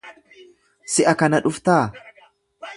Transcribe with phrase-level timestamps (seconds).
[0.95, 1.81] Si'a kana dhuftaa?